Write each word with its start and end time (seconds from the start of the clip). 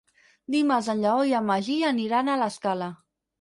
Dimarts 0.53 0.89
en 0.93 1.03
Lleó 1.03 1.27
i 1.31 1.35
en 1.41 1.45
Magí 1.51 1.77
aniran 1.91 2.33
a 2.33 2.39
l'Escala. 2.45 2.89